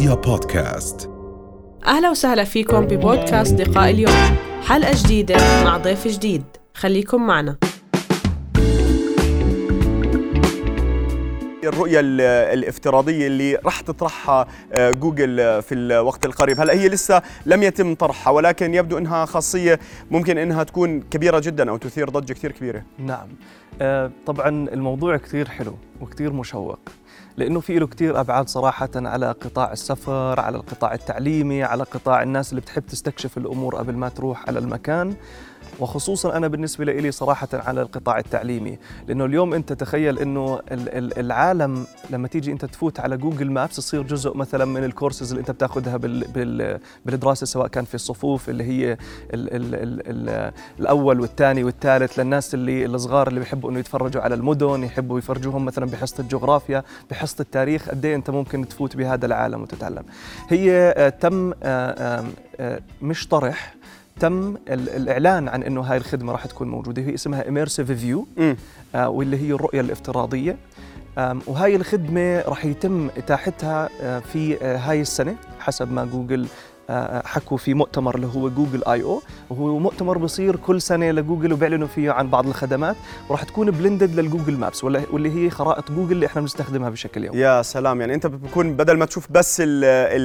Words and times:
رؤيا 0.00 0.14
بودكاست. 0.14 1.10
أهلا 1.86 2.10
وسهلا 2.10 2.44
فيكم 2.44 2.86
ببودكاست 2.86 3.60
لقاء 3.60 3.90
اليوم. 3.90 4.36
حلقة 4.62 4.92
جديدة 5.04 5.64
مع 5.64 5.76
ضيف 5.76 6.08
جديد. 6.08 6.42
خليكم 6.74 7.26
معنا. 7.26 7.56
الرؤية 11.64 12.00
ال- 12.00 12.20
الافتراضية 12.58 13.26
اللي 13.26 13.54
راح 13.54 13.80
تطرحها 13.80 14.46
آه، 14.72 14.90
جوجل 14.90 15.40
آه، 15.40 15.60
في 15.60 15.74
الوقت 15.74 16.26
القريب. 16.26 16.60
هلا 16.60 16.72
هي 16.72 16.88
لسه 16.88 17.22
لم 17.46 17.62
يتم 17.62 17.94
طرحها 17.94 18.30
ولكن 18.32 18.74
يبدو 18.74 18.98
إنها 18.98 19.24
خاصية 19.24 19.80
ممكن 20.10 20.38
إنها 20.38 20.62
تكون 20.62 21.00
كبيرة 21.00 21.38
جدا 21.38 21.70
أو 21.70 21.76
تثير 21.76 22.08
ضجة 22.10 22.32
كثير 22.32 22.52
كبيرة. 22.52 22.82
نعم. 22.98 23.28
آه، 23.80 24.10
طبعا 24.26 24.48
الموضوع 24.48 25.16
كثير 25.16 25.48
حلو 25.48 25.74
وكثير 26.00 26.32
مشوق. 26.32 26.78
لأنه 27.40 27.60
في 27.60 27.78
له 27.78 27.86
كثير 27.86 28.20
أبعاد 28.20 28.48
صراحة 28.48 28.90
على 28.96 29.32
قطاع 29.32 29.72
السفر 29.72 30.40
على 30.40 30.56
القطاع 30.56 30.94
التعليمي 30.94 31.62
على 31.62 31.82
قطاع 31.82 32.22
الناس 32.22 32.50
اللي 32.50 32.60
بتحب 32.60 32.86
تستكشف 32.86 33.38
الأمور 33.38 33.76
قبل 33.76 33.96
ما 33.96 34.08
تروح 34.08 34.48
على 34.48 34.58
المكان. 34.58 35.14
وخصوصا 35.80 36.36
أنا 36.36 36.48
بالنسبة 36.48 36.84
لي 36.84 37.10
صراحة 37.10 37.48
على 37.52 37.82
القطاع 37.82 38.18
التعليمي 38.18 38.78
لأنه 39.08 39.24
اليوم 39.24 39.54
أنت 39.54 39.72
تخيل 39.72 40.18
ال- 40.18 41.18
العالم 41.18 41.86
لما 42.10 42.28
تيجي 42.28 42.52
أنت 42.52 42.64
تفوت 42.64 43.00
على 43.00 43.16
Google 43.16 43.50
Maps 43.50 43.78
يصير 43.78 44.02
جزء 44.02 44.36
مثلا 44.36 44.64
من 44.64 44.84
الكورسز 44.84 45.30
اللي 45.30 45.40
أنت 45.40 45.50
بتاخذها 45.50 45.96
بال 45.96 46.24
بال 46.34 46.78
بالدراسة 47.06 47.46
سواء 47.46 47.66
كان 47.68 47.84
في 47.84 47.94
الصفوف 47.94 48.48
اللي 48.48 48.64
هي 48.64 48.92
ال 48.92 48.98
ال 49.34 49.74
ال 49.74 50.02
ال 50.30 50.52
الأول 50.80 51.20
والثاني 51.20 51.64
والثالث 51.64 52.18
للناس 52.18 52.54
اللي 52.54 52.84
الصغار 52.86 53.28
اللي 53.28 53.40
بيحبوا 53.40 53.70
إنه 53.70 53.78
يتفرجوا 53.78 54.22
على 54.22 54.34
المدن 54.34 54.82
يحبوا 54.84 55.18
يفرجوهم 55.18 55.64
مثلا 55.64 55.86
بحصة 55.86 56.20
الجغرافيا 56.20 56.82
بحصة 57.10 57.42
التاريخ 57.42 57.88
قد 57.88 58.04
إيه 58.04 58.14
أنت 58.16 58.30
ممكن 58.30 58.68
تفوت 58.68 58.96
بهذا 58.96 59.26
العالم 59.26 59.62
وتتعلم. 59.62 60.04
هي 60.48 60.94
آه، 60.96 61.08
تم 61.08 61.52
آه، 61.62 62.24
آه، 62.60 62.80
مش 63.02 63.28
طرح 63.28 63.74
تم 64.20 64.54
ال- 64.68 64.88
الإعلان 64.88 65.48
عن 65.48 65.62
إنه 65.62 65.80
هاي 65.80 65.96
الخدمة 65.96 66.32
راح 66.32 66.46
تكون 66.46 66.68
موجودة 66.68 67.02
هي 67.02 67.14
اسمها 67.14 67.48
immersive 67.48 67.92
view 67.92 68.26
مم. 68.36 68.56
واللي 68.94 69.36
هي 69.36 69.52
الرؤية 69.52 69.80
الافتراضية 69.80 70.56
وهاي 71.46 71.76
الخدمة 71.76 72.40
راح 72.40 72.64
يتم 72.64 73.08
إتاحتها 73.16 73.88
آه، 74.02 74.18
في 74.18 74.56
آه، 74.64 74.76
هاي 74.76 75.00
السنة 75.00 75.36
حسب 75.60 75.92
ما 75.92 76.04
جوجل 76.04 76.42
آه، 76.42 76.48
حكوا 77.24 77.56
في 77.56 77.74
مؤتمر 77.74 78.14
اللي 78.14 78.26
هو 78.26 78.48
Google 78.50 78.84
I/O. 78.84 79.22
وهو 79.50 79.78
مؤتمر 79.78 80.18
بصير 80.18 80.56
كل 80.56 80.82
سنة 80.82 81.10
لجوجل 81.10 81.52
وبيعلنوا 81.52 81.86
فيه 81.88 82.10
عن 82.10 82.28
بعض 82.30 82.46
الخدمات. 82.46 82.96
وراح 83.28 83.42
تكون 83.42 83.70
blended 83.70 84.20
لل 84.20 84.29
Google 84.29 84.56
Maps 84.56 84.84
واللي 84.84 85.44
هي 85.46 85.50
خرائط 85.50 85.92
جوجل 85.92 86.12
اللي 86.12 86.26
إحنا 86.26 86.40
بنستخدمها 86.40 86.90
بشكل 86.90 87.24
يومي. 87.24 87.38
يا 87.38 87.62
سلام 87.62 88.00
يعني 88.00 88.14
أنت 88.14 88.26
بكون 88.26 88.72
بدل 88.76 88.96
ما 88.98 89.04
تشوف 89.06 89.26
بس 89.30 89.60
ال- 89.60 89.84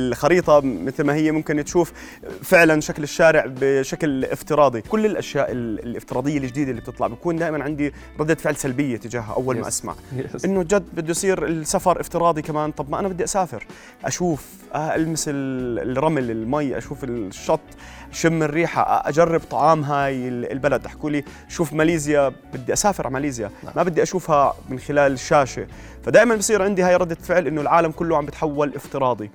الخريطة 0.09 0.61
مثل 0.63 1.03
ما 1.03 1.13
هي 1.15 1.31
ممكن 1.31 1.63
تشوف 1.65 1.93
فعلا 2.41 2.81
شكل 2.81 3.03
الشارع 3.03 3.45
بشكل 3.61 4.25
افتراضي. 4.25 4.81
كل 4.81 5.05
الأشياء 5.05 5.51
ال- 5.51 5.79
الافتراضية 5.79 6.37
الجديدة 6.37 6.71
اللي 6.71 6.81
بتطلع 6.81 7.07
بكون 7.07 7.35
دائما 7.35 7.63
عندي 7.63 7.93
ردة 8.19 8.35
فعل 8.35 8.55
سلبية 8.55 8.97
تجاهها 8.97 9.33
أول 9.37 9.55
ما 9.57 9.63
Yes. 9.63 9.67
أسمع. 9.67 9.93
Yes. 9.93 10.45
إنه 10.45 10.63
جد 10.63 10.83
بده 10.93 11.09
يصير 11.11 11.45
السفر 11.45 12.01
افتراضي 12.01 12.41
كمان. 12.41 12.71
طب 12.71 12.89
ما 12.89 12.99
أنا 12.99 13.07
بدي 13.07 13.23
أسافر 13.23 13.65
أشوف 14.05 14.45
ألمس 14.75 15.25
ال- 15.27 15.91
الرمل 15.97 16.31
المي 16.59 16.77
أشوف 16.77 17.03
الشط 17.03 17.59
شم 18.11 18.43
الريحة 18.43 19.09
أجرب 19.09 19.39
طعام 19.51 19.83
هاي 19.83 20.27
ال- 20.27 20.51
البلد. 20.51 20.85
أحكوا 20.85 21.09
لي 21.09 21.23
شوف 21.49 21.73
ماليزيا 21.73 22.31
بدي 22.53 22.73
أسافر 22.73 23.05
على 23.05 23.13
ماليزيا. 23.13 23.51
نعم. 23.63 23.73
ما 23.75 23.83
بدي 23.83 24.03
أشوفها 24.03 24.53
من 24.69 24.79
خلال 24.79 25.11
الشاشة. 25.11 25.67
فدائما 26.05 26.35
بصير 26.35 26.61
عندي 26.61 26.83
هاي 26.83 26.95
ردة 26.95 27.15
فعل 27.15 27.47
إنه 27.47 27.61
العالم 27.61 27.91
كله 27.91 28.17
عم 28.17 28.25
بتحول 28.25 28.75
افتراضي. 28.75 29.31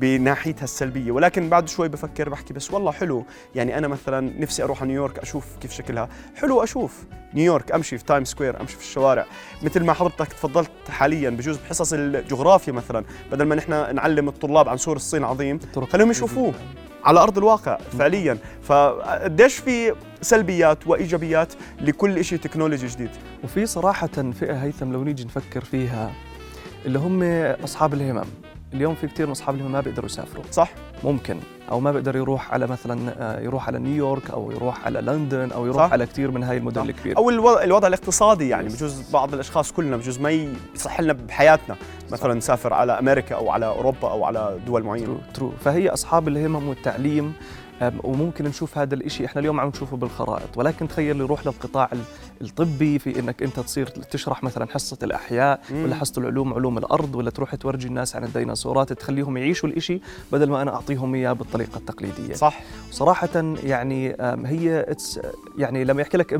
بناحيتها 0.00 0.64
السلبية. 0.64 1.12
ولكن 1.12 1.48
بعد 1.48 1.68
شوي 1.68 1.88
بفكر 1.88 2.28
بحكي 2.28 2.54
بس 2.54 2.70
والله 2.70 2.92
حلو. 2.92 3.24
يعني 3.54 3.78
أنا 3.78 3.88
مثلا 3.88 4.40
نفسي 4.40 4.62
أروح 4.62 4.82
على 4.82 4.92
نيويورك 4.92 5.18
أشوف 5.18 5.44
كيف 5.60 5.72
شكلها. 5.72 6.08
حلو 6.36 6.62
أشوف 6.62 7.04
نيويورك 7.34 7.72
أمشي 7.72 7.98
في 7.98 8.04
Times 8.04 8.24
Square 8.24 8.60
أمشي 8.60 8.76
في 8.76 8.82
الشوارع. 8.82 9.26
مثل 9.62 9.84
ما 9.84 9.92
حضرتك 9.92 10.28
تفضلت 10.32 10.70
حاليا 10.88 11.30
بجوز 11.30 11.56
بحصص 11.56 11.92
الجغرافيا 11.92 12.72
مثلا 12.72 13.04
بدل 13.32 13.44
ما 13.44 13.54
نحن 13.54 13.94
نعلم 13.94 14.28
الطلاب 14.28 14.68
عن 14.68 14.76
سور 14.76 14.96
الصين 14.96 15.24
عظيم 15.24 15.58
خليهم 15.92 16.10
يشوفوه 16.10 16.54
على 17.04 17.20
أرض 17.20 17.38
الواقع 17.38 17.78
فعليا. 17.98 18.38
فقديش 18.62 19.56
في 19.56 19.94
سلبيات 20.22 20.86
وإيجابيات 20.86 21.52
لكل 21.80 22.24
شيء 22.24 22.38
تكنولوجي 22.38 22.86
جديد؟ 22.86 23.10
وفي 23.44 23.66
صراحة 23.66 24.32
فئة 24.40 24.62
هيثم 24.62 24.92
لو 24.92 25.04
نيجي 25.04 25.24
نفكر 25.24 25.64
فيها 25.64 26.12
اللي 26.86 26.98
هم 26.98 27.22
أصحاب 27.64 27.94
الهمم. 27.94 28.24
اليوم 28.74 28.94
في 28.94 29.06
كثير 29.06 29.26
من 29.26 29.32
أصحاب 29.32 29.54
الهمم 29.54 29.72
ما 29.72 29.80
بيقدروا 29.80 30.06
يسافروا. 30.06 30.44
صح؟ 30.50 30.70
ممكن. 31.04 31.38
أو 31.70 31.80
ما 31.80 31.92
بيقدر 31.92 32.16
يروح 32.16 32.52
على 32.54 32.66
مثلا 32.66 33.14
آه، 33.18 33.40
يروح 33.40 33.66
على 33.66 33.78
نيويورك 33.78 34.30
أو 34.30 34.50
يروح 34.50 34.86
على 34.86 35.00
لندن 35.00 35.52
أو 35.52 35.66
يروح 35.66 35.86
صح. 35.86 35.92
على 35.92 36.06
كثير 36.06 36.30
من 36.30 36.42
هاي 36.42 36.56
المدن 36.56 36.80
صح. 36.82 36.88
الكبيرة. 36.88 37.16
أو 37.18 37.30
الوضع, 37.30 37.62
الوضع 37.62 37.88
الاقتصادي 37.88 38.48
يعني. 38.48 38.68
بجوز 38.68 39.10
بعض 39.12 39.34
الأشخاص 39.34 39.72
كلنا 39.72 39.96
بجوز 39.96 40.18
ما 40.18 40.30
يصح 40.74 41.00
لنا 41.00 41.12
بحياتنا 41.12 41.76
مثلا 42.12 42.34
نسافر 42.34 42.72
على 42.72 42.98
أمريكا 42.98 43.34
أو 43.34 43.50
على 43.50 43.66
أوروبا 43.66 44.10
أو 44.10 44.24
على 44.24 44.58
دول 44.66 44.82
معينة. 44.82 45.06
true 45.06 45.18
true 45.34 45.52
فهي 45.64 45.88
أصحاب 45.88 46.28
الهمم 46.28 46.68
والتعليم 46.68 47.34
وممكن 48.04 48.44
نشوف 48.44 48.78
هذا 48.78 48.94
الإشي. 48.94 49.24
إحنا 49.26 49.40
اليوم 49.40 49.60
عم 49.60 49.68
نشوفه 49.68 49.96
بالخرائط. 49.96 50.56
ولكن 50.56 50.88
تخيل 50.88 51.20
يروح 51.20 51.46
للقطاع 51.46 51.88
ال- 51.92 51.98
الطبي 52.42 52.98
في 52.98 53.18
إنك 53.20 53.42
أنت 53.42 53.60
تصير 53.60 53.86
تشرح 53.86 54.42
مثلا 54.42 54.66
حصة 54.66 54.98
الأحياء 55.02 55.60
مم. 55.70 55.84
ولا 55.84 55.94
حصة 55.94 56.12
العلوم 56.18 56.54
علوم 56.54 56.78
الأرض 56.78 57.14
ولا 57.14 57.30
تروح 57.30 57.54
تورجي 57.54 57.88
الناس 57.88 58.16
عن 58.16 58.24
الديناصورات 58.24 58.92
تخليهم 58.92 59.36
يعيشوا 59.36 59.68
الإشي 59.68 60.00
بدل 60.32 60.50
ما 60.50 60.62
أنا 60.62 60.74
أعطيهم 60.74 61.14
إياه 61.14 61.32
بالطريقة 61.32 61.78
التقليدية. 61.78 62.34
صح. 62.34 62.60
صراحة 62.90 63.54
يعني 63.64 64.16
هي 64.44 64.86
يعني 65.58 65.84
لما 65.84 66.02
يحكي 66.02 66.16
لك 66.16 66.34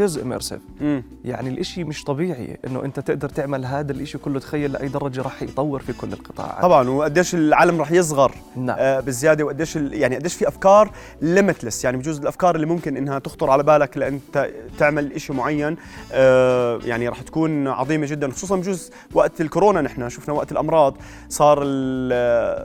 is 0.00 0.16
immersive. 0.18 0.58
مم. 0.80 1.02
يعني 1.24 1.48
الإشي 1.48 1.84
مش 1.84 2.04
طبيعي 2.04 2.58
إنه 2.66 2.84
أنت 2.84 3.00
تقدر 3.00 3.28
تعمل 3.28 3.64
هذا 3.64 3.92
الإشي 3.92 4.18
كله. 4.18 4.40
تخيل 4.40 4.72
لأي 4.72 4.88
درجة 4.88 5.22
راح 5.22 5.42
يطور 5.42 5.82
في 5.82 5.92
كل 5.92 6.12
القطاعات. 6.12 6.62
طبعا 6.62 6.88
وقديش 6.88 7.34
العالم 7.34 7.80
رح 7.80 7.92
يصغر. 7.92 8.32
نعم. 8.56 8.76
آه 8.78 9.00
بالزيادة 9.00 9.44
وقديش 9.44 9.76
يعني 9.76 10.16
قديش 10.16 10.34
في 10.34 10.48
أفكار 10.48 10.73
limitless 11.22 11.84
يعني 11.84 11.96
بجوز 11.96 12.18
الأفكار 12.20 12.54
اللي 12.54 12.66
ممكن 12.66 12.96
إنها 12.96 13.18
تخطر 13.18 13.50
على 13.50 13.62
بالك 13.62 13.98
لانت 13.98 14.50
تعمل 14.78 15.20
شيء 15.20 15.36
معين 15.36 15.76
آه 16.12 16.78
يعني 16.84 17.08
رح 17.08 17.22
تكون 17.22 17.68
عظيمة 17.68 18.06
جدا 18.06 18.30
خصوصا 18.30 18.56
بجوز 18.56 18.90
وقت 19.12 19.40
الكورونا 19.40 19.80
نحن 19.80 20.08
شفنا 20.08 20.34
وقت 20.34 20.52
الأمراض 20.52 20.96
صار 21.28 21.58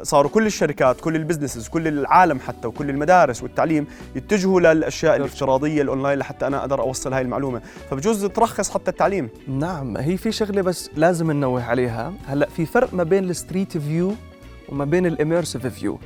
صاروا 0.04 0.32
كل 0.32 0.46
الشركات 0.46 1.02
كل 1.02 1.16
ال 1.16 1.20
businesses 1.20 1.68
كل 1.68 1.88
العالم 1.88 2.40
حتى 2.40 2.68
وكل 2.68 2.90
المدارس 2.90 3.44
والتعليم 3.44 3.88
يتجهوا 4.16 4.62
للأشياء 4.62 5.16
الافتراضية 5.16 5.82
الأونلاين 5.82 6.20
لحتى 6.20 6.48
أنا 6.48 6.60
أقدر 6.60 6.82
أوصل 6.82 7.14
هاي 7.14 7.22
المعلومة. 7.22 7.62
فبجوز 7.92 8.26
ترخص 8.26 8.70
حتى 8.70 8.92
التعليم. 8.92 9.30
نعم 9.48 9.98
هي 9.98 10.18
في 10.18 10.32
شغلة 10.32 10.62
بس 10.62 10.90
لازم 10.96 11.32
ننوه 11.32 11.64
عليها. 11.64 12.14
هلأ 12.28 12.50
في 12.50 12.66
فرق 12.66 12.94
ما 12.94 13.04
بين 13.04 13.30
ال 13.30 13.36
street 13.36 13.78
view 13.78 14.16
وما 14.70 14.86
بين 14.86 15.06
ال 15.06 15.12
immersive 15.12 15.68
view. 15.68 16.00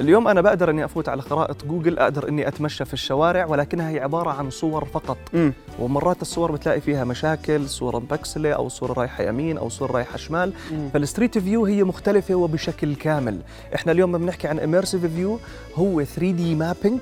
اليوم 0.00 0.28
أنا 0.28 0.40
بقدر 0.40 0.70
إني 0.70 0.84
أفوت 0.84 1.08
على 1.08 1.22
خرائط 1.22 1.64
جوجل 1.64 1.98
أقدر 1.98 2.28
إني 2.28 2.48
أتمشى 2.48 2.84
في 2.84 2.94
الشوارع 2.94 3.46
ولكنها 3.46 3.90
هي 3.90 4.00
عبارة 4.00 4.30
عن 4.30 4.50
صور 4.50 4.84
فقط. 4.84 5.18
امم 5.34 5.52
ومرات 5.78 6.22
الصور 6.22 6.52
بتلاقي 6.52 6.80
فيها 6.80 7.04
مشاكل 7.04 7.68
صورة 7.68 7.98
مبكسلة 7.98 8.52
أو 8.52 8.68
صورة 8.68 8.92
رايحة 8.92 9.24
يمين 9.24 9.58
أو 9.58 9.68
صورة 9.68 9.92
رايحة 9.92 10.16
شمال. 10.16 10.52
فال 10.92 11.04
street 11.04 11.38
view 11.38 11.64
هي 11.64 11.84
مختلفة 11.84 12.34
وبشكل 12.34 12.94
كامل. 12.94 13.40
إحنا 13.74 13.92
اليوم 13.92 14.18
بنحكي 14.18 14.48
عن 14.48 14.58
immersive 14.58 15.06
view 15.06 15.38
هو 15.74 16.04
3D 16.04 16.54
mapping 16.54 17.00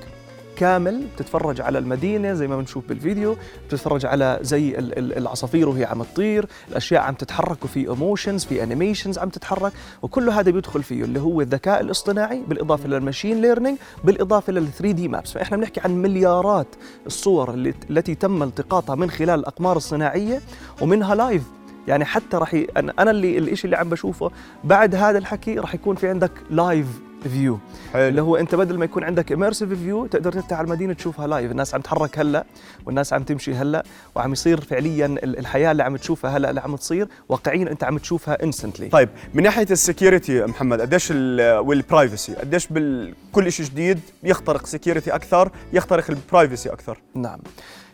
كامل 0.55 1.07
بتتفرج 1.15 1.61
على 1.61 1.77
المدينة 1.79 2.33
زي 2.33 2.47
ما 2.47 2.57
بنشوف 2.57 2.83
بالفيديو 2.89 3.37
بتتفرج 3.67 4.05
على 4.05 4.39
زي 4.41 4.77
ال- 4.79 4.97
ال- 4.97 5.17
العصافير 5.17 5.69
وهي 5.69 5.85
عم 5.85 6.03
تطير 6.03 6.45
الأشياء 6.69 7.01
عم 7.01 7.13
تتحرك 7.13 7.63
وفي 7.65 7.79
emotions 7.89 8.45
في 8.45 8.63
animations 8.63 9.17
عم 9.19 9.29
تتحرك 9.29 9.71
وكل 10.01 10.29
هذا 10.29 10.51
بيدخل 10.51 10.83
فيه 10.83 11.03
اللي 11.03 11.19
هو 11.19 11.41
الذكاء 11.41 11.81
الاصطناعي 11.81 12.41
بالإضافة 12.47 12.87
لل 12.87 12.99
machine 12.99 13.41
learning 13.41 13.77
بالإضافة 14.03 14.53
لل 14.53 14.67
3D 14.71 15.07
maps 15.07 15.31
فإحنا 15.31 15.57
بنحكي 15.57 15.79
عن 15.79 16.01
مليارات 16.01 16.67
الصور 17.07 17.53
التي 17.89 18.15
تم 18.15 18.43
التقاطها 18.43 18.95
من 18.95 19.09
خلال 19.09 19.39
الأقمار 19.39 19.77
الصناعية 19.77 20.41
ومنها 20.81 21.15
live 21.15 21.43
يعني 21.87 22.05
حتى 22.05 22.37
راح 22.37 22.53
ي... 22.53 22.67
أنا 22.77 23.11
اللي 23.11 23.37
الشيء 23.37 23.65
اللي 23.65 23.77
عم 23.77 23.89
بشوفه 23.89 24.31
بعد 24.63 24.95
هذا 24.95 25.17
الحكي 25.17 25.59
راح 25.59 25.75
يكون 25.75 25.95
في 25.95 26.09
عندك 26.09 26.31
live 26.49 26.87
view 27.27 27.59
اللي 27.95 28.21
هو 28.21 28.35
انت 28.35 28.55
بدل 28.55 28.77
ما 28.77 28.85
يكون 28.85 29.03
عندك 29.03 29.31
immersive 29.31 29.73
view 29.73 30.05
تقدر 30.05 30.31
تفتح 30.33 30.57
على 30.57 30.65
المدينة 30.65 30.93
تشوفها 30.93 31.27
live 31.27 31.51
الناس 31.51 31.75
عم 31.75 31.81
تتحرك 31.81 32.19
هلا 32.19 32.45
والناس 32.85 33.13
عم 33.13 33.23
تمشي 33.23 33.53
هلا 33.53 33.83
وعم 34.15 34.31
يصير 34.33 34.61
فعليا 34.61 35.05
ال- 35.05 35.39
الحياة 35.39 35.71
اللي 35.71 35.83
عم 35.83 35.97
تشوفها 35.97 36.37
هلا 36.37 36.49
اللي 36.49 36.61
عم 36.61 36.75
تصير 36.75 37.07
واقعيا 37.29 37.71
انت 37.71 37.83
عم 37.83 37.97
تشوفها 37.97 38.43
instantly 38.43 38.87
طيب 38.89 39.09
من 39.33 39.43
ناحية 39.43 39.67
ال 39.71 39.79
security 39.79 40.45
محمد 40.45 40.81
قديش 40.81 41.07
ال- 41.11 41.57
وال 41.59 41.75
privacy 41.75 42.33
قديش 42.35 42.67
بال... 42.67 43.13
كل 43.31 43.51
شيء 43.51 43.65
جديد 43.65 43.99
يخترق 44.23 44.65
security 44.65 45.15
أكثر 45.15 45.51
يخترق 45.73 46.05
ال 46.09 46.16
privacy 46.16 46.69
أكثر؟ 46.69 46.97
نعم. 47.15 47.39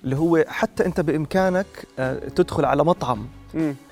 اللي 0.04 0.16
هو 0.18 0.46
حتى 0.48 0.86
انت 0.86 1.00
بإمكانك 1.02 1.66
آه، 2.00 2.20
تدخل 2.36 2.66
على 2.66 2.84
مطعم. 2.84 3.28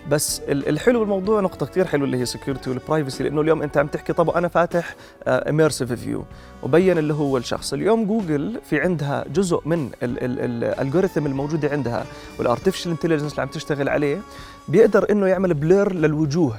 بس 0.10 0.40
ال- 0.40 0.70
الحلو 0.70 1.00
بالموضوع 1.00 1.42
نقطة 1.42 1.66
كثير 1.66 1.86
حلوة 1.88 2.06
اللي 2.06 2.18
هي 2.18 2.26
security 2.26 2.70
وال 2.70 2.82
privacy 2.82 3.24
لأنه 3.24 3.42
اليوم 3.42 3.62
أنت 3.62 3.78
عم 3.78 3.88
تحكي 3.88 4.14
طب 4.14 4.30
أنا 4.30 4.48
فاتح 4.48 4.96
immersive 5.28 5.94
view 5.94 6.24
وبين 6.64 6.98
اللي 6.98 7.14
هو 7.14 7.38
الشخص. 7.38 7.74
اليوم 7.74 8.06
جوجل 8.06 8.60
في 8.70 8.82
عندها 8.82 9.26
جزء 9.34 9.62
من 9.66 9.90
ال 10.04 10.16
algorithm 10.16 11.26
الموجوده 11.26 11.70
عندها 11.70 12.06
وال 12.40 12.49
artificial 12.49 12.92
intelligence 12.92 13.32
اللي 13.32 13.42
عم 13.42 13.48
تشتغل 13.48 13.90
عليه 13.90 14.18
بيقدر 14.68 15.12
إنه 15.12 15.28
يعمل 15.28 15.54
blur 15.54 15.94
للوجوه. 15.94 16.56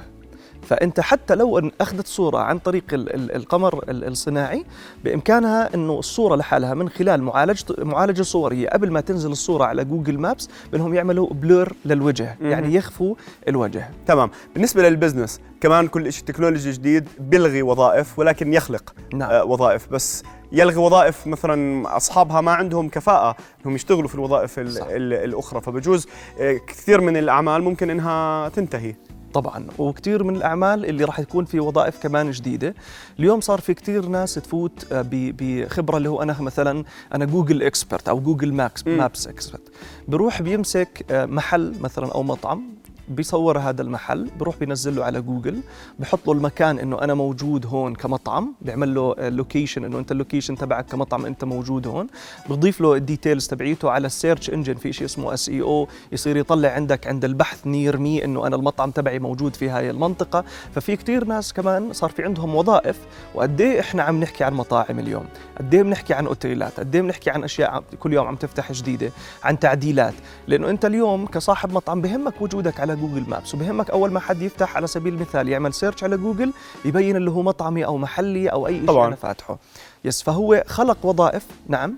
فأنت 0.70 1.00
حتى 1.00 1.34
لو 1.34 1.58
أن 1.58 1.70
أخذت 1.80 2.06
صورة 2.06 2.38
عن 2.38 2.58
طريق 2.58 2.84
ال- 2.92 3.14
ال- 3.14 3.36
القمر 3.36 3.84
ال- 3.88 4.04
الصناعي 4.04 4.64
بإمكانها 5.04 5.74
انه 5.74 5.98
الصورة 5.98 6.36
لحالها 6.36 6.74
من 6.74 6.88
خلال 6.88 7.22
معالجه 7.22 7.64
معالجة 7.78 8.22
صوريه 8.22 8.68
قبل 8.68 8.90
ما 8.90 9.00
تنزل 9.00 9.30
الصورة 9.30 9.64
على 9.64 9.84
Google 9.84 10.18
Maps 10.18 10.48
بانهم 10.72 10.94
يعملوا 10.94 11.28
blur 11.34 11.72
للوجه. 11.84 12.36
يعني 12.42 12.74
يخفوا 12.74 13.14
الوجه 13.48 13.90
تمام 14.06 14.30
بالنسبة 14.54 14.88
لل 14.88 14.99
business 14.99 15.40
كمان 15.60 15.88
كل 15.88 16.12
شيء 16.12 16.24
تكنولوجي 16.24 16.70
جديد 16.70 17.08
بيلغي 17.18 17.62
وظائف 17.62 18.18
ولكن 18.18 18.52
يخلق 18.52 18.94
نعم. 19.14 19.30
آه 19.30 19.44
وظائف 19.44 19.88
بس 19.88 20.22
يلغي 20.52 20.76
وظائف 20.76 21.26
مثلا 21.26 21.96
أصحابها 21.96 22.40
ما 22.40 22.52
عندهم 22.52 22.88
كفاءة 22.88 23.36
إنهم 23.64 23.74
يشتغلوا 23.74 24.08
في 24.08 24.14
الوظائف 24.14 24.58
ال. 24.58 24.68
ال 24.78 25.12
الأخرى 25.14 25.60
فبجوز 25.60 26.06
آه 26.40 26.56
كثير 26.66 27.00
من 27.00 27.16
الأعمال 27.16 27.62
ممكن 27.62 27.90
إنها 27.90 28.48
تنتهي 28.48 28.94
طبعا. 29.34 29.66
وكثير 29.78 30.24
من 30.24 30.36
الأعمال 30.36 30.84
اللي 30.86 31.04
راح 31.04 31.20
تكون 31.20 31.44
في 31.44 31.60
وظائف 31.60 32.02
كمان 32.02 32.30
جديدة. 32.30 32.74
اليوم 33.18 33.40
صار 33.40 33.60
في 33.60 33.74
كثير 33.74 34.06
ناس 34.06 34.34
تفوت 34.34 34.92
آه، 34.92 35.04
بخبرة 35.10 35.96
اللي 35.96 36.08
هو 36.08 36.22
أنا 36.22 36.36
مثلا 36.40 36.84
أنا 37.14 37.24
Google 37.24 37.62
expert 37.62 38.08
أو 38.08 38.20
جوجل 38.20 38.52
ماكس. 38.52 38.86
Maps 38.86 39.26
expert 39.28 39.62
بروح 40.08 40.42
بيمسك 40.42 41.04
آه، 41.10 41.26
محل 41.26 41.74
مثلا 41.80 42.12
أو 42.12 42.22
مطعم 42.22 42.62
بيصور 43.10 43.58
هذا 43.58 43.82
المحل 43.82 44.30
بروح 44.38 44.56
بينزل 44.56 44.96
له 44.96 45.04
على 45.04 45.20
جوجل 45.20 45.60
بحط 45.98 46.26
له 46.26 46.32
المكان 46.32 46.78
إنه 46.78 47.02
أنا 47.02 47.14
موجود 47.14 47.66
هون 47.66 47.94
كمطعم 47.94 48.54
بيعمل 48.62 48.94
له 48.94 49.14
location 49.18 49.84
إنه 49.84 49.98
أنت 49.98 50.12
ال 50.12 50.17
location 50.17 50.56
تبعك 50.56 50.86
كمطعم 50.86 51.26
أنت 51.26 51.44
موجود 51.44 51.86
هون 51.86 52.06
بضيف 52.48 52.80
له 52.80 52.94
ال 52.94 53.01
details 53.01 53.46
تبعيته 53.46 53.90
على 53.90 54.06
ال 54.06 54.12
search 54.12 54.50
engine 54.50 54.74
في 54.74 54.92
شيء 54.92 55.04
اسمه 55.04 55.34
SEO 55.34 55.88
يصير 56.12 56.36
يطلع 56.36 56.68
عندك 56.68 57.06
عند 57.06 57.24
البحث 57.24 57.66
near 57.66 57.98
me 57.98 58.24
إنه 58.24 58.46
أنا 58.46 58.56
المطعم 58.56 58.90
تبعي 58.90 59.18
موجود 59.18 59.56
في 59.56 59.68
هاي 59.68 59.90
المنطقة. 59.90 60.44
ففي 60.74 60.96
كتير 60.96 61.24
ناس 61.24 61.52
كمان 61.52 61.92
صار 61.92 62.10
في 62.10 62.24
عندهم 62.24 62.54
وظائف 62.54 62.98
وقد 63.34 63.60
إيه 63.60 63.80
إحنا 63.80 64.02
عم 64.02 64.20
نحكي 64.20 64.44
عن 64.44 64.54
مطاعم 64.54 64.98
اليوم؟ 64.98 65.24
قد 65.58 65.74
إيه 65.74 65.82
بنحكي 65.82 66.14
عن 66.14 66.26
أوتيلات؟ 66.26 66.80
قد 66.80 66.94
إيه 66.94 67.02
بنحكي 67.02 67.30
عن 67.30 67.44
أشياء 67.44 67.84
كل 67.98 68.12
يوم 68.12 68.26
عم 68.26 68.36
تفتح 68.36 68.72
جديدة؟ 68.72 69.10
عن 69.44 69.58
تعديلات؟ 69.58 70.14
لأنه 70.48 70.70
أنت 70.70 70.84
اليوم 70.84 71.26
كصاحب 71.26 71.72
مطعم 71.72 72.00
بهمك 72.00 72.42
وجودك 72.42 72.80
على 72.80 72.92
Google 73.00 73.24
Maps. 73.30 73.54
وبهمك 73.54 73.90
أول 73.90 74.12
ما 74.12 74.20
حد 74.20 74.42
يفتح 74.42 74.76
على 74.76 74.86
سبيل 74.86 75.14
المثال 75.14 75.48
يعمل 75.48 75.74
search 75.74 76.04
على 76.04 76.16
جوجل 76.16 76.52
يبين 76.84 77.16
اللي 77.16 77.30
هو 77.30 77.42
مطعمي 77.42 77.84
أو 77.84 77.96
محلي 77.98 78.48
أو 78.48 78.66
أي 78.66 78.80
شيء. 78.86 79.06
أنا 79.06 79.16
فاتحه. 79.16 79.58
yes 80.04 80.22
فهو 80.22 80.64
خلق 80.66 81.06
وظائف 81.06 81.46
نعم. 81.68 81.94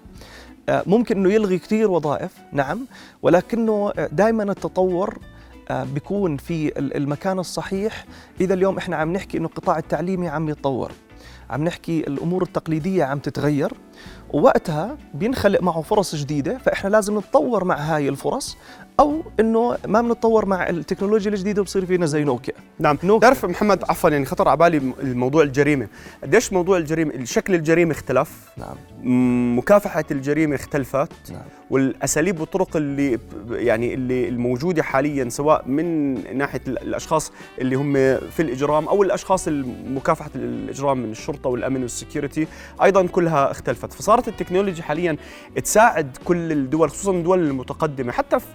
آه، 0.68 0.82
ممكن 0.86 1.16
إنه 1.18 1.32
يلغي 1.32 1.58
كثير 1.58 1.90
وظائف 1.90 2.30
نعم. 2.52 2.86
ولكنه 3.22 3.92
دائما 4.12 4.42
التطور 4.42 5.18
آه، 5.70 5.84
بيكون 5.84 6.36
في 6.36 6.78
ال- 6.78 6.96
المكان 6.96 7.38
الصحيح. 7.38 8.04
إذا 8.40 8.54
اليوم 8.54 8.76
إحنا 8.78 8.96
عم 8.96 9.12
نحكي 9.12 9.38
إنه 9.38 9.46
القطاع 9.46 9.78
التعليمي 9.78 10.28
عم 10.28 10.48
يتطور 10.48 10.92
عم 11.50 11.64
نحكي 11.64 12.00
الأمور 12.06 12.42
التقليدية 12.42 13.04
عم 13.04 13.18
تتغير 13.18 13.72
ووقتها 14.32 14.96
بينخلق 15.14 15.62
معه 15.62 15.82
فرص 15.82 16.14
جديدة 16.14 16.58
فإحنا 16.58 16.88
لازم 16.88 17.18
نتطور 17.18 17.64
مع 17.64 17.74
هاي 17.76 18.08
الفرص. 18.08 18.56
أو 19.00 19.22
إنه 19.40 19.76
ما 19.86 20.00
بنتطور 20.00 20.46
مع 20.46 20.68
التكنولوجيا 20.68 21.30
الجديدة 21.30 21.60
وبصير 21.60 21.86
فينا 21.86 22.06
زي 22.06 22.24
نوكيا. 22.24 22.54
نعم. 22.78 22.98
نوكيا. 23.04 23.28
تعرف 23.28 23.44
محمد 23.44 23.84
عفوا 23.88 24.10
يعني 24.10 24.24
خطر 24.24 24.48
على 24.48 24.56
بالي 24.56 24.76
الموضوع 25.02 25.42
الجريمة. 25.42 25.88
قديش 26.22 26.52
موضوع 26.52 26.76
الجريمة 26.78 27.24
شكل 27.24 27.54
الجريمة 27.54 27.92
اختلف؟ 27.92 28.50
نعم. 28.56 28.76
مكافحة 29.58 30.04
الجريمة 30.10 30.54
اختلفت. 30.54 31.12
نعم. 31.30 31.42
والأساليب 31.70 32.40
والطرق 32.40 32.76
اللي 32.76 33.18
يعني 33.50 33.94
اللي 33.94 34.28
الموجودة 34.28 34.82
حاليا 34.82 35.28
سواء 35.28 35.68
من 35.68 36.14
ناحية 36.38 36.60
ال- 36.68 36.78
الأشخاص 36.82 37.32
اللي 37.58 37.76
هم 37.76 37.92
في 38.30 38.40
الإجرام 38.40 38.88
أو 38.88 39.02
الأشخاص 39.02 39.48
مكافحه 39.88 40.30
الإجرام 40.34 40.98
من 40.98 41.10
الشرطة 41.10 41.50
والأمن 41.50 41.82
والسكيورتي 41.82 42.46
أيضا 42.82 43.06
كلها 43.06 43.50
اختلفت. 43.50 43.92
فصارت 43.92 44.28
التكنولوجيا 44.28 44.82
حاليا 44.82 45.16
تساعد 45.64 46.16
كل 46.24 46.52
الدول 46.52 46.90
خصوصا 46.90 47.12
الدول 47.12 47.38
المتقدمة 47.46 48.12
حتى 48.12 48.40
في 48.40 48.46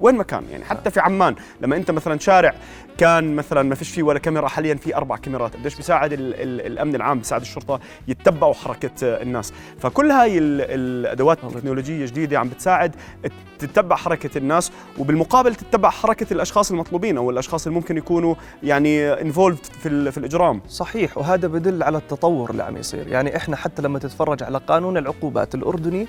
وين 0.00 0.14
ما 0.14 0.22
كان 0.22 0.44
يعني 0.50 0.64
حتى 0.64 0.90
في 0.90 1.00
عمان 1.00 1.34
لما 1.60 1.76
أنت 1.76 1.90
مثلا 1.90 2.18
شارع 2.18 2.54
كان 2.98 3.36
مثلا 3.36 3.62
ما 3.62 3.74
فيش 3.74 3.90
فيه 3.90 4.02
ولا 4.02 4.18
كاميرا 4.18 4.48
حاليا 4.48 4.74
في 4.74 4.96
أربع 4.96 5.16
كاميرات 5.16 5.56
قديش 5.56 5.76
بيساعد 5.76 6.12
ال 6.12 6.34
ال 6.34 6.66
الأمن 6.66 6.94
العام 6.94 7.18
بيساعد 7.18 7.40
الشرطة 7.40 7.80
يتبعوا 8.08 8.54
حركة 8.54 8.90
الناس. 9.02 9.52
فكل 9.78 10.10
هاي 10.10 10.38
ال- 10.38 10.60
الادوات. 10.60 11.38
التكنولوجيه 11.44 12.06
جديدة 12.06 12.38
عم 12.38 12.48
بتساعد 12.48 12.96
تتبع 13.58 13.96
حركة 13.96 14.38
الناس 14.38 14.72
وبالمقابل 14.98 15.54
تتبع 15.54 15.90
حركة 15.90 16.26
الأشخاص 16.32 16.70
المطلوبين 16.70 17.16
أو 17.16 17.30
الأشخاص 17.30 17.66
اللي 17.66 17.78
ممكن 17.78 17.96
يكونوا 17.96 18.34
يعني 18.62 19.12
انفولد 19.12 19.56
في 19.56 20.10
في 20.12 20.18
الإجرام. 20.18 20.60
صحيح 20.68 21.18
وهذا 21.18 21.48
بدل 21.48 21.82
على 21.82 21.98
التطور 21.98 22.50
اللي 22.50 22.62
عم 22.62 22.76
يصير. 22.76 23.08
يعني 23.08 23.36
إحنا 23.36 23.56
حتى 23.56 23.82
لما 23.82 23.98
تتفرج 23.98 24.42
على 24.42 24.58
قانون 24.58 24.96
العقوبات 24.96 25.54
الأردني 25.54 26.06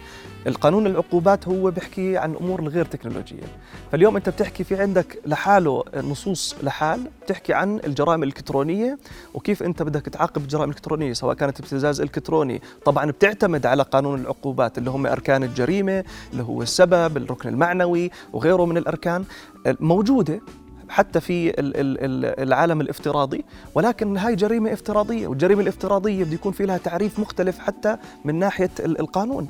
القانون 0.47 0.87
العقوبات 0.87 1.47
هو 1.47 1.71
بيحكي 1.71 2.17
عن 2.17 2.35
أمور 2.35 2.59
الغير 2.59 2.85
تكنولوجية. 2.85 3.43
فاليوم 3.91 4.15
أنت 4.15 4.29
بتحكي 4.29 4.63
في 4.63 4.75
عندك 4.81 5.19
لحاله 5.25 5.83
نصوص 5.95 6.55
لحال 6.63 7.01
بتحكي 7.25 7.53
عن 7.53 7.79
الجرائم 7.85 8.23
الإلكترونية 8.23 8.97
وكيف 9.33 9.63
أنت 9.63 9.83
بدك 9.83 10.01
تعاقب 10.05 10.41
الجرائم 10.41 10.69
الالكترونيه 10.69 11.13
سواء 11.13 11.35
كانت 11.35 11.59
ابتزاز 11.59 12.01
إلكتروني. 12.01 12.61
طبعا 12.85 13.11
بتعتمد 13.11 13.65
على 13.65 13.83
قانون 13.83 14.21
العقوبات 14.21 14.77
اللي 14.77 14.89
هم 14.89 15.07
أركان 15.07 15.43
الجريمة 15.43 16.03
اللي 16.31 16.43
هو 16.43 16.61
السبب 16.61 17.17
الركن 17.17 17.49
المعنوي 17.49 18.11
وغيره 18.33 18.65
من 18.65 18.77
الأركان. 18.77 19.23
موجودة 19.79 20.41
حتى 20.89 21.19
في 21.21 21.49
ال- 21.49 21.55
ال- 21.59 21.75
ال- 22.05 22.39
العالم 22.47 22.81
الافتراضي 22.81 23.45
ولكن 23.75 24.17
هاي 24.17 24.35
جريمة 24.35 24.73
افتراضية 24.73 25.27
والجريمة 25.27 25.61
الافتراضية 25.61 26.23
بده 26.23 26.33
يكون 26.33 26.51
في 26.51 26.65
لها 26.65 26.77
تعريف 26.77 27.19
مختلف 27.19 27.59
حتى 27.59 27.97
من 28.25 28.35
ناحية 28.39 28.69
ال- 28.79 28.99
القانون. 28.99 29.47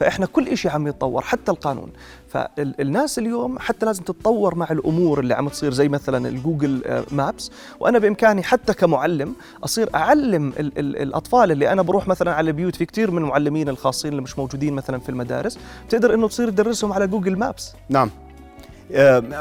فإحنا 0.00 0.26
كل 0.26 0.56
شيء 0.56 0.70
عم 0.70 0.86
يتطور 0.88 1.22
حتى 1.22 1.50
القانون. 1.52 1.90
فالناس 2.28 3.18
اليوم 3.18 3.58
حتى 3.58 3.86
لازم 3.86 4.02
تتطور 4.02 4.54
مع 4.54 4.66
الأمور 4.70 5.20
اللي 5.20 5.34
عم 5.34 5.48
تصير 5.48 5.72
زي 5.72 5.88
مثلا 5.88 6.28
الجوجل 6.28 6.82
آه، 6.86 7.04
مابس. 7.12 7.50
وأنا 7.80 7.98
بإمكاني 7.98 8.42
حتى 8.42 8.74
كمعلم 8.74 9.34
أصير 9.64 9.90
أعلم 9.94 10.48
ال 10.48 10.78
ال 10.78 10.96
الأطفال 10.96 11.52
اللي 11.52 11.72
أنا 11.72 11.82
بروح 11.82 12.08
مثلا 12.08 12.34
على 12.34 12.50
البيوت. 12.50 12.76
في 12.76 12.84
كثير 12.86 13.10
من 13.10 13.18
المعلمين 13.18 13.68
الخاصين 13.68 14.10
اللي 14.10 14.22
مش 14.22 14.38
موجودين 14.38 14.74
مثلا 14.74 14.98
في 14.98 15.08
المدارس 15.08 15.58
بتقدر 15.88 16.14
إنه 16.14 16.28
تصير 16.28 16.50
تدرسهم 16.50 16.92
على 16.92 17.06
جوجل 17.06 17.36
مابس. 17.36 17.72
نعم. 17.88 18.10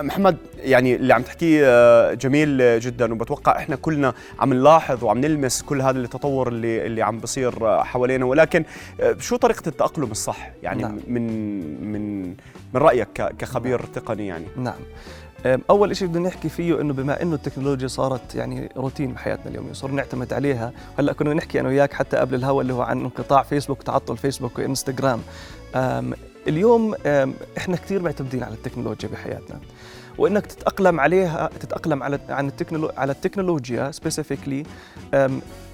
محمد 0.01 0.38
يعني 0.58 0.96
اللي 0.96 1.13
عم 1.13 1.22
تحكيه 1.22 1.62
آه، 1.65 2.13
جميل 2.13 2.62
آه، 2.62 2.77
جدا 2.77 3.13
وبتوقع 3.13 3.58
إحنا 3.58 3.75
كلنا 3.75 4.13
عم 4.39 4.53
نلاحظ 4.53 5.03
وعم 5.03 5.18
نلمس 5.18 5.62
كل 5.62 5.82
هذا 5.82 6.00
التطور 6.00 6.48
اللي 6.48 6.86
اللي 6.86 7.01
عم 7.01 7.20
بصير 7.20 7.68
آه، 7.68 7.84
حوالينا. 7.84 8.25
ولكن 8.25 8.65
آه، 9.01 9.15
شو 9.20 9.36
طريقة 9.36 9.68
التأقلم 9.68 10.12
الصح؟ 10.12 10.51
يعني 10.63 10.84
نعم. 10.84 11.00
من 11.08 11.91
من 11.91 12.22
من 12.74 12.82
رأيك 12.82 13.22
كخبير 13.39 13.79
تقني 13.79 14.27
يعني. 14.27 14.46
نعم. 14.58 14.79
أول 15.70 15.96
شيء 15.96 16.08
بدنا 16.08 16.27
نحكي 16.27 16.50
فيه 16.50 16.82
إنه 16.82 16.94
بما 16.94 17.22
إنه 17.22 17.36
التكنولوجيا 17.36 17.88
صارت 17.88 18.36
يعني 18.36 18.70
روتين 18.77 19.13
بحياتنا 19.13 19.51
اليومية 19.51 19.74
صرنا 19.74 19.96
نعتمد 19.96 20.34
عليها. 20.34 20.72
هلأ 21.00 21.13
كنا 21.13 21.34
نحكي 21.34 21.60
أنا 21.60 21.70
وياك 21.70 21.94
حتى 21.94 22.18
قبل 22.18 22.36
الهوا 22.36 22.62
اللي 22.62 22.74
هو 22.74 22.82
عن 22.82 23.00
انقطاع 23.00 23.44
فيسبوك 23.44 23.84
تعطل 23.84 24.18
فيسبوك 24.18 24.60
وإنستغرام. 24.60 25.22
اليوم 26.50 26.96
إحنا 27.58 27.75
كثير 27.75 28.01
معتمدين 28.01 28.44
على 28.44 28.53
التكنولوجيا 28.53 29.10
بحياتنا. 29.10 29.60
وإنك 30.18 30.46
تتأقلم 30.46 31.00
عليها 31.00 31.50
تتأقلم 31.60 32.03
على 32.03 32.20
عن 32.29 32.48
التكنولو 32.48 32.91
على 32.98 33.12
التكنولوجيا 33.12 33.91
specifically 33.91 34.63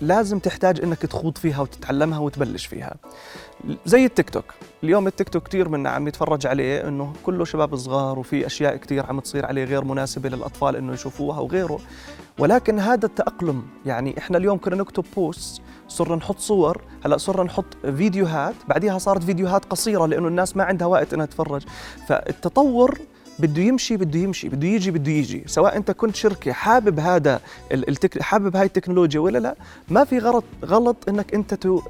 لازم 0.02 0.40
تحتاج 0.40 0.82
إنك 0.82 0.98
تخوض 0.98 1.38
فيها 1.38 1.62
وتتعلمها 1.62 2.20
وتبلش 2.20 2.66
فيها. 2.66 2.96
زي 3.86 4.06
التيك 4.06 4.30
توك. 4.30 4.46
اليوم 4.84 5.08
التيك 5.08 5.30
توك 5.30 5.48
كثير 5.48 5.70
منا 5.70 5.90
عم 5.90 6.08
يتفرج 6.08 6.48
عليه 6.48 6.88
إنه 6.88 7.14
كله 7.24 7.46
شباب 7.46 7.76
صغار 7.76 8.20
وفي 8.20 8.46
أشياء 8.46 8.76
كثير 8.76 9.06
عم 9.06 9.20
تصير 9.20 9.46
عليه 9.46 9.64
غير 9.64 9.84
مناسبة 9.84 10.30
للأطفال 10.30 10.76
إنه 10.76 10.94
يشوفوها 10.94 11.40
وغيره. 11.40 11.80
ولكن 12.40 12.80
هذا 12.80 13.06
التأقلم 13.06 13.64
يعني 13.86 14.18
إحنا 14.18 14.38
اليوم 14.38 14.58
كنا 14.58 14.76
نكتب 14.76 15.06
post 15.16 15.62
صرنا 15.88 16.16
نحط 16.16 16.40
صور. 16.40 16.82
هلا 17.06 17.18
صرنا 17.18 17.44
نحط 17.44 17.66
فيديوهات. 17.98 18.56
بعديها 18.68 18.98
صارت 18.98 19.24
فيديوهات 19.24 19.66
قصيرة 19.66 20.06
لأنه 20.06 20.28
الناس 20.28 20.58
ما 20.58 20.64
عندها 20.64 20.88
وقت 20.88 21.14
إنها 21.14 21.26
تتفرج. 21.26 21.62
فالتطور 22.08 23.00
بده 23.40 23.62
يمشي 23.62 23.98
بده 23.98 24.20
يمشي 24.20 24.50
بده 24.50 24.68
يجي 24.68 24.92
بده 24.92 25.12
يجي. 25.12 25.44
سواء 25.48 25.78
أنت 25.78 25.92
كنت 25.92 26.16
شركة 26.16 26.52
حابب 26.52 27.00
هذا 27.00 27.40
التك... 27.72 28.22
حابب 28.22 28.56
هاي 28.56 28.66
التكنولوجيا 28.66 29.20
ولا 29.20 29.38
لا 29.38 29.56
ما 29.90 30.04
في 30.04 30.20
غلط 30.20 30.44
غلط 30.66 30.96
إنك 31.10 31.34
أنت 31.34 31.54
to 31.54 31.82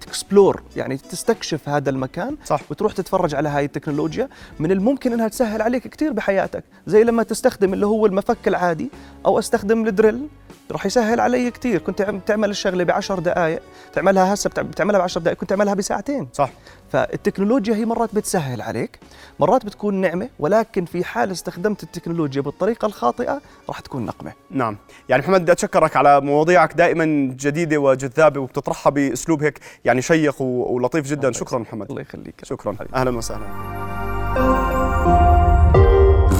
explore 0.00 0.62
يعني 0.76 0.96
تستكشف 0.96 1.68
هذا 1.68 1.90
المكان 1.90 2.36
صح. 2.44 2.60
وتروح 2.70 2.92
تتفرج 2.92 3.34
على 3.34 3.48
هاي 3.48 3.64
التكنولوجيا. 3.64 4.28
من 4.60 4.72
الممكن 4.72 5.12
إنها 5.12 5.28
تسهل 5.28 5.62
عليك 5.62 5.88
كثير 5.88 6.12
بحياتك. 6.12 6.64
زي 6.86 7.04
لما 7.04 7.22
تستخدم 7.22 7.72
اللي 7.72 7.86
هو 7.86 8.06
المفك 8.06 8.48
العادي 8.48 8.90
أو 9.26 9.38
أستخدم 9.38 9.86
الدريل. 9.86 10.28
راح 10.70 10.86
يسهل 10.86 11.20
علي 11.20 11.50
كثير 11.50 11.80
كنت 11.80 12.20
تعمل 12.26 12.50
الشغلة 12.50 12.84
بعشر 12.84 13.18
دقائق 13.18 13.62
تعملها 13.92 14.34
هسه 14.34 14.50
بتعملها 14.50 15.00
بعشر 15.00 15.20
دقائق 15.20 15.38
كنت 15.38 15.50
تعملها 15.50 15.74
بساعتين. 15.74 16.28
صح. 16.32 16.50
فالتكنولوجيا 16.92 17.74
هي 17.74 17.84
مرات 17.84 18.14
بتسهل 18.14 18.62
عليك 18.62 18.98
مرات 19.40 19.66
بتكون 19.66 19.94
نعمة 19.94 20.28
ولكن 20.38 20.84
في 20.84 21.04
حال 21.04 21.30
استخدمت 21.30 21.82
التكنولوجيا 21.82 22.42
بالطريقة 22.42 22.86
الخاطئة 22.86 23.40
راح 23.68 23.80
تكون 23.80 24.06
نقمة. 24.06 24.32
نعم. 24.50 24.76
يعني 25.08 25.22
محمد 25.22 25.42
بدي 25.42 25.52
أتشكرك 25.52 25.96
على 25.96 26.20
مواضيعك 26.20 26.72
دائما 26.74 27.04
جديدة 27.36 27.78
وجذابة 27.78 28.40
وبتطرحها 28.40 28.90
بأسلوب 28.90 29.42
هيك 29.42 29.60
يعني 29.84 30.02
شيق 30.02 30.42
ولطيف 30.42 31.06
جدا. 31.06 31.32
شكرا 31.32 31.58
محمد. 31.58 31.90
الله 31.90 32.00
يخليك. 32.02 32.44
شكرا. 32.44 32.76
أهلا 32.94 33.16
وسهلا. 33.16 33.46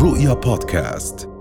رؤيا 0.03 0.33
بودكاست. 0.33 1.32